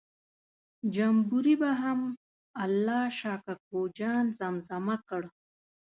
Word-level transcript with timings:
جمبوري 0.95 1.55
به 1.61 1.71
هم 1.81 1.99
الله 2.63 3.03
شا 3.19 3.33
کوکو 3.45 3.81
جان 3.97 4.25
زمزمه 4.39 4.95
کړ. 5.07 5.21